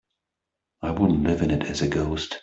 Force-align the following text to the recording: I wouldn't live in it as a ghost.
I 0.81 0.89
wouldn't 0.89 1.21
live 1.25 1.43
in 1.43 1.51
it 1.51 1.61
as 1.65 1.83
a 1.83 1.87
ghost. 1.87 2.39